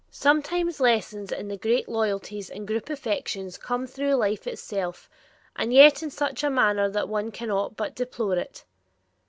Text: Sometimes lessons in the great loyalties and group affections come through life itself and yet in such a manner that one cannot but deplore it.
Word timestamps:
Sometimes 0.09 0.79
lessons 0.79 1.31
in 1.31 1.47
the 1.47 1.57
great 1.57 1.87
loyalties 1.87 2.49
and 2.49 2.65
group 2.67 2.89
affections 2.89 3.59
come 3.59 3.85
through 3.85 4.15
life 4.15 4.47
itself 4.47 5.07
and 5.55 5.71
yet 5.71 6.01
in 6.01 6.09
such 6.09 6.43
a 6.43 6.49
manner 6.49 6.89
that 6.89 7.07
one 7.07 7.29
cannot 7.29 7.75
but 7.77 7.93
deplore 7.93 8.37
it. 8.37 8.65